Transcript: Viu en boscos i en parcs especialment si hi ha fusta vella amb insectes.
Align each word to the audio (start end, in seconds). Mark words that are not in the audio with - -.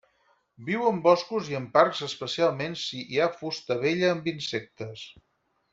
Viu 0.69 0.87
en 0.91 1.01
boscos 1.03 1.51
i 1.53 1.57
en 1.59 1.67
parcs 1.75 2.01
especialment 2.07 2.73
si 2.87 3.05
hi 3.05 3.21
ha 3.27 3.31
fusta 3.43 3.81
vella 3.87 4.11
amb 4.17 4.31
insectes. 4.37 5.09